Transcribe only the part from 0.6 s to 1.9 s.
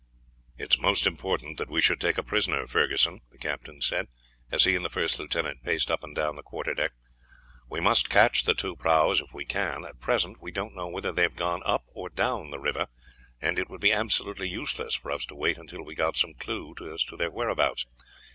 is most important that we